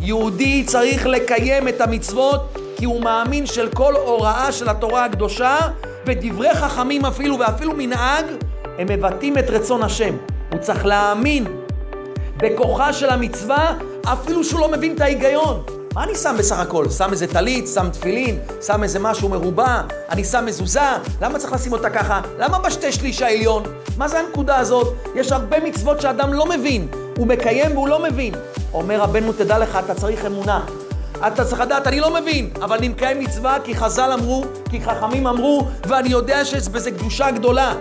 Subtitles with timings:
[0.00, 5.58] יהודי צריך לקיים את המצוות כי הוא מאמין של כל הוראה של התורה הקדושה
[6.06, 8.24] ודברי חכמים אפילו ואפילו מנהג
[8.78, 10.16] הם מבטאים את רצון השם.
[10.52, 11.46] הוא צריך להאמין
[12.36, 13.74] בכוחה של המצווה
[14.12, 15.62] אפילו שהוא לא מבין את ההיגיון.
[15.94, 16.88] מה אני שם בסך הכל?
[16.88, 19.80] שם איזה טלית, שם תפילין, שם איזה משהו מרובע,
[20.10, 20.80] אני שם מזוזה,
[21.22, 22.20] למה צריך לשים אותה ככה?
[22.38, 23.62] למה בשתי שליש העליון?
[23.96, 24.94] מה זה הנקודה הזאת?
[25.14, 28.34] יש הרבה מצוות שאדם לא מבין, הוא מקיים והוא לא מבין.
[28.72, 30.60] אומר רבנו, תדע לך, אתה צריך אמונה.
[31.26, 35.26] אתה צריך לדעת, אני לא מבין, אבל אני מקיים מצווה כי חז"ל אמרו, כי חכמים
[35.26, 37.74] אמרו, ואני יודע שיש בזה קדושה גדולה.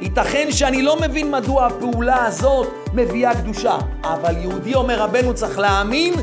[0.00, 6.14] ייתכן שאני לא מבין מדוע הפעולה הזאת מביאה קדושה, אבל יהודי אומר רבנו צריך להאמין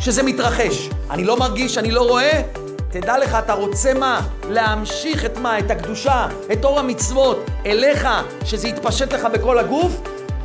[0.00, 0.88] שזה מתרחש.
[1.10, 2.42] אני לא מרגיש, אני לא רואה,
[2.90, 4.20] תדע לך, אתה רוצה מה?
[4.48, 5.58] להמשיך את מה?
[5.58, 8.08] את הקדושה, את אור המצוות אליך,
[8.44, 9.92] שזה יתפשט לך בכל הגוף?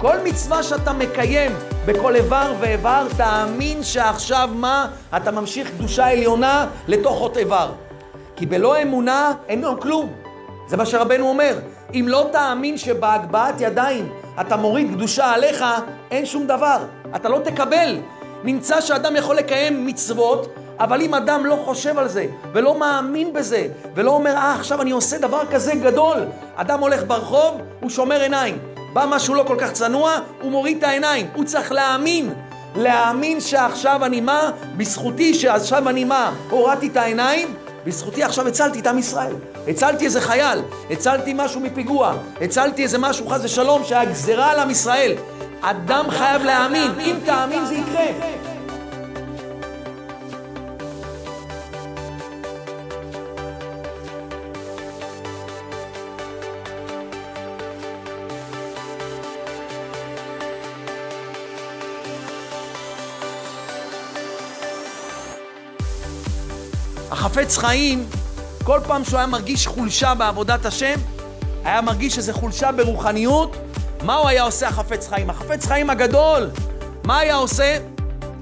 [0.06, 1.52] כל מצווה שאתה מקיים
[1.86, 4.88] בכל איבר ואיבר, תאמין שעכשיו מה?
[5.17, 7.72] אתה ממשיך קדושה עליונה לתוך עוד איבר.
[8.36, 10.14] כי בלא אמונה אין לו כלום.
[10.67, 11.59] זה מה שרבנו אומר.
[11.94, 15.66] אם לא תאמין שבהגבהת ידיים אתה מוריד קדושה עליך,
[16.12, 16.78] אין שום דבר.
[17.16, 17.97] אתה לא תקבל.
[18.44, 20.47] נמצא שאדם יכול לקיים מצוות,
[20.80, 24.92] אבל אם אדם לא חושב על זה, ולא מאמין בזה, ולא אומר, אה, עכשיו אני
[24.92, 26.17] עושה דבר כזה גדול.
[26.56, 28.75] אדם הולך ברחוב, הוא שומר עיניים.
[28.95, 31.27] בא משהו לא כל כך צנוע, הוא מוריד את העיניים.
[31.33, 32.33] הוא צריך להאמין.
[32.75, 34.51] להאמין שעכשיו אני מה?
[34.77, 36.31] בזכותי שעכשיו אני מה?
[36.49, 37.53] הורדתי את העיניים,
[37.85, 39.33] בזכותי עכשיו הצלתי את עם ישראל.
[39.67, 40.59] הצלתי איזה חייל,
[40.91, 45.13] הצלתי משהו מפיגוע, הצלתי איזה משהו חס ושלום שהיה גזירה על עם ישראל.
[45.61, 48.44] אדם חייב להאמין, אם תאמין זה יקרה.
[67.16, 68.06] החפץ חיים,
[68.64, 70.96] כל פעם שהוא היה מרגיש חולשה בעבודת השם,
[71.64, 73.56] היה מרגיש איזו חולשה ברוחניות,
[74.03, 75.30] מה הוא היה עושה החפץ חיים?
[75.30, 76.50] החפץ חיים הגדול,
[77.03, 77.78] מה היה עושה?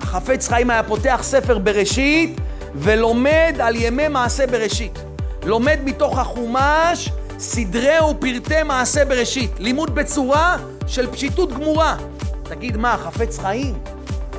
[0.01, 2.41] החפץ חיים היה פותח ספר בראשית
[2.75, 4.99] ולומד על ימי מעשה בראשית.
[5.43, 7.09] לומד מתוך החומש
[7.39, 9.51] סדרי ופרטי מעשה בראשית.
[9.59, 10.57] לימוד בצורה
[10.87, 11.97] של פשיטות גמורה.
[12.43, 13.79] תגיד, מה, חפץ חיים?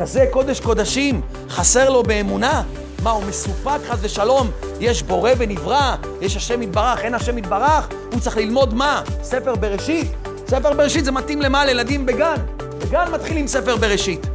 [0.00, 2.62] כזה קודש קודשים, חסר לו באמונה?
[3.04, 4.50] מה, הוא מסופק חס ושלום?
[4.80, 7.88] יש בורא ונברא, יש השם יתברך, אין השם יתברך?
[8.12, 9.02] הוא צריך ללמוד מה?
[9.22, 10.12] ספר בראשית?
[10.46, 11.64] ספר בראשית זה מתאים למה?
[11.64, 12.36] לילדים בגן.
[12.78, 14.26] בגן מתחילים ספר בראשית.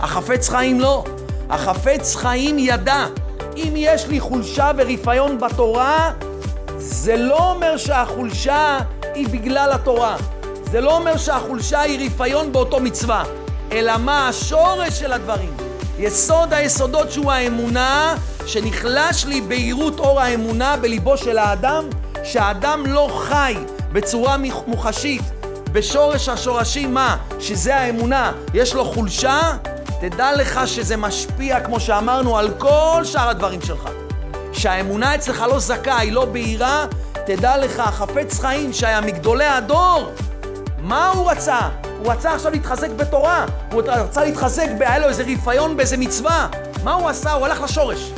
[0.00, 1.04] החפץ חיים לא.
[1.50, 3.06] החפץ חיים ידע,
[3.56, 6.12] אם יש לי חולשה ורפיון בתורה,
[6.78, 8.78] זה לא אומר שהחולשה
[9.14, 10.16] היא בגלל התורה.
[10.70, 13.24] זה לא אומר שהחולשה היא רפיון באותו מצווה,
[13.72, 15.71] אלא מה השורש של הדברים.
[15.98, 18.14] יסוד היסודות שהוא האמונה,
[18.46, 21.84] שנחלש לי בהירות אור האמונה בליבו של האדם,
[22.24, 23.56] שהאדם לא חי
[23.92, 24.36] בצורה
[24.66, 25.22] מוחשית
[25.72, 27.16] בשורש השורשים מה?
[27.40, 29.40] שזה האמונה, יש לו חולשה,
[30.00, 33.88] תדע לך שזה משפיע, כמו שאמרנו, על כל שאר הדברים שלך.
[34.52, 36.86] שהאמונה אצלך לא זכה, היא לא בהירה,
[37.26, 40.12] תדע לך, חפץ חיים שהיה מגדולי הדור,
[40.78, 41.58] מה הוא רצה?
[42.02, 46.48] הוא רצה עכשיו להתחזק בתורה, הוא רצה להתחזק, היה לו איזה רפיון באיזה מצווה.
[46.84, 47.32] מה הוא עשה?
[47.32, 48.12] הוא הלך לשורש.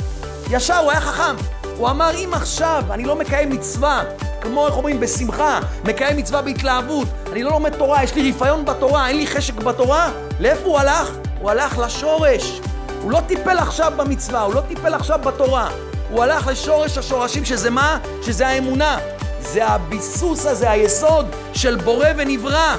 [0.49, 1.35] ישר, הוא היה חכם.
[1.77, 4.03] הוא אמר, אם עכשיו אני לא מקיים מצווה,
[4.41, 9.07] כמו, איך אומרים, בשמחה, מקיים מצווה בהתלהבות, אני לא לומד תורה, יש לי רפיון בתורה,
[9.07, 11.11] אין לי חשק בתורה, לאיפה הוא הלך?
[11.39, 12.61] הוא הלך לשורש.
[13.01, 15.69] הוא לא טיפל עכשיו במצווה, הוא לא טיפל עכשיו בתורה.
[16.09, 17.99] הוא הלך לשורש השורשים, שזה מה?
[18.21, 18.97] שזה האמונה.
[19.39, 22.75] זה הביסוס הזה, היסוד של בורא ונברא.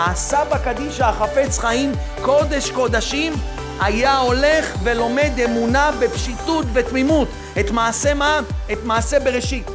[0.00, 1.92] הסבא קדישא החפץ חיים,
[2.22, 3.32] קודש קודשים,
[3.80, 7.28] היה הולך ולומד אמונה בפשיטות, בתמימות,
[7.60, 8.40] את מעשה מה?
[8.72, 9.70] את מעשה בראשית.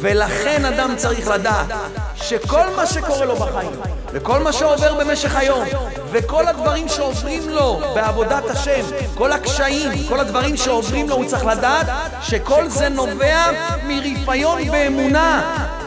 [0.00, 1.66] ולכן אדם צריך לדעת
[2.14, 3.70] שכל מה שקורה לו בחיים,
[4.12, 5.64] וכל מה שעובר במשך היום,
[6.12, 8.84] וכל הדברים שעוברים לו בעבודת השם,
[9.14, 11.86] כל הקשיים, כל הדברים שעוברים לו, הוא צריך לדעת
[12.22, 13.50] שכל זה נובע
[13.86, 15.79] מרפיון באמונה.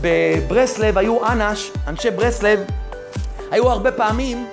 [0.00, 2.60] בברסלב היו אנש, אנשי ברסלב,
[3.50, 4.46] היו הרבה פעמים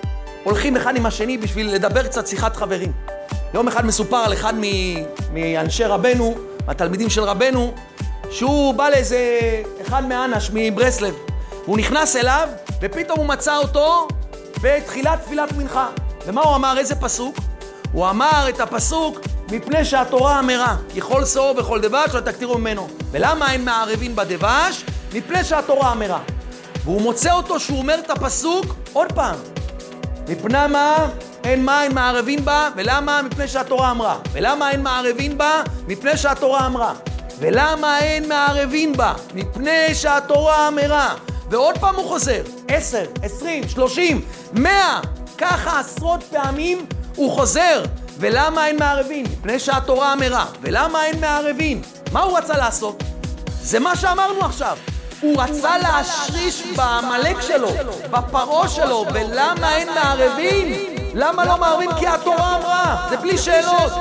[0.44, 2.92] הולכים אחד עם השני בשביל לדבר קצת שיחת חברים.
[3.53, 4.53] יום אחד מסופר על אחד
[5.33, 6.36] מאנשי רבנו,
[6.68, 7.74] מהתלמידים של רבנו,
[8.31, 9.18] שהוא בא לאיזה
[9.81, 11.15] אחד מאנש מברסלב.
[11.65, 12.50] הוא נכנס אליו,
[12.81, 14.07] ופתאום הוא מצא אותו
[14.62, 15.88] בתחילת תפילת מנחה.
[16.25, 16.77] ומה הוא אמר?
[16.77, 17.38] איזה פסוק?
[17.91, 19.19] הוא אמר את הפסוק,
[19.51, 22.88] מפני שהתורה אמרה, כי כל שאור וכל דבש לא תקטירו ממנו.
[23.12, 24.86] ולמה אין מערבין בדבש?
[25.15, 26.19] מפני שהתורה אמרה.
[26.83, 29.35] והוא מוצא אותו שהוא אומר את הפסוק עוד פעם.
[30.27, 31.07] מפני מה
[31.44, 33.21] אין מים מערבין בה, ולמה?
[33.21, 34.17] מפני שהתורה אמרה.
[34.31, 35.63] ולמה אין מערבין בה?
[35.88, 36.94] מפני שהתורה אמרה.
[37.39, 39.13] ולמה אין מערבין בה?
[39.33, 41.15] מפני שהתורה אמרה.
[41.50, 44.21] ועוד פעם הוא חוזר, עשר, עשרים, שלושים,
[44.53, 45.01] מאה,
[45.38, 46.85] ככה עשרות פעמים
[47.15, 47.83] הוא חוזר.
[48.19, 49.25] ולמה אין מערבין?
[49.31, 50.45] מפני שהתורה אמרה.
[50.62, 51.81] ולמה אין מערבין?
[52.12, 53.03] מה הוא רצה לעשות?
[53.62, 54.77] זה מה שאמרנו עכשיו.
[55.25, 57.69] הוא רצה להשריש בעמלק שלו,
[58.12, 60.74] בפרעה שלו, ולמה אין מערבין?
[61.13, 61.89] למה לא מערבים?
[62.00, 63.92] כי התורה אמרה, זה בלי שאלות.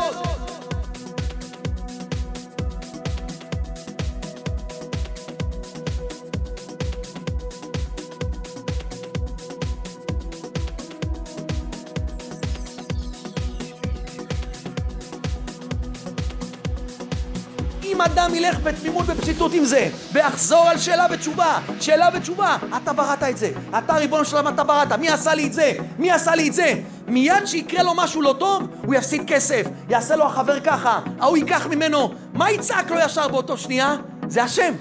[17.94, 23.22] אם אדם ילך בתמימות בפשיטות עם זה, ויחזור על שאלה ותשובה, שאלה ותשובה, אתה בראת
[23.22, 25.72] את זה, אתה ריבונו של עולם אתה בראת, מי עשה לי את זה?
[25.98, 26.74] מי עשה לי את זה?
[27.08, 31.66] מיד שיקרה לו משהו לא טוב, הוא יפסיד כסף, יעשה לו החבר ככה, ההוא ייקח
[31.66, 33.96] ממנו, מה יצעק לו ישר באותו שנייה?
[34.28, 34.74] זה השם,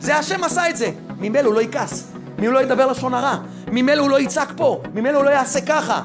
[0.00, 0.90] זה השם עשה את זה.
[1.20, 4.82] ממילא הוא לא יכעס, ממילא הוא לא ידבר לשון הרע, ממילא הוא לא יצעק פה,
[4.94, 6.00] ממילא הוא לא יעשה ככה.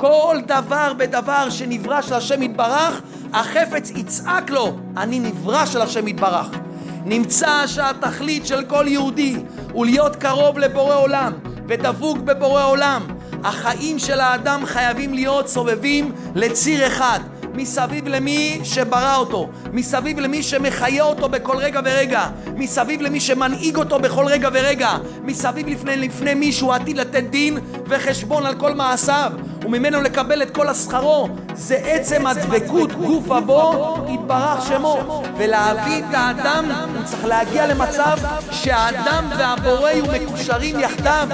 [0.00, 3.00] כל דבר ודבר שנברא של השם יתברך,
[3.32, 6.48] החפץ יצעק לו, אני נברא של השם יתברך.
[7.04, 9.36] נמצא שהתכלית של כל יהודי
[9.72, 11.32] הוא להיות קרוב לבורא עולם
[11.68, 13.02] ודבוק בבורא עולם.
[13.44, 17.20] החיים של האדם חייבים להיות סובבים לציר אחד.
[17.58, 23.98] מסביב למי שברא אותו, מסביב למי שמחיה אותו בכל רגע ורגע, מסביב למי שמנהיג אותו
[23.98, 24.90] בכל רגע ורגע,
[25.22, 29.32] מסביב לפני, לפני מי שהוא עתיד לתת דין וחשבון על כל מעשיו,
[29.64, 31.28] וממנו לקבל את כל השכרו.
[31.54, 35.22] זה עצם הדבקות גוף אבו, יתברך שמו.
[35.38, 38.18] ולהביא את האדם, הוא צריך להגיע למצב
[38.50, 41.28] שהאדם והבורא יהיו מקושרים יחדיו.